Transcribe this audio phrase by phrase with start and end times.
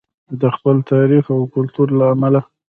[0.41, 2.41] د خپل تاریخ او کلتور له امله.